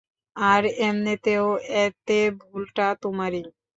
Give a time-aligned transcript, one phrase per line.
[0.35, 1.45] আর এমনেতেও,
[1.83, 3.47] এতে ভুলটা তোমারেই।